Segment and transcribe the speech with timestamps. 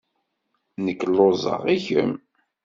[0.85, 1.61] Nekk lluẓeɣ.
[1.75, 2.11] I kemm?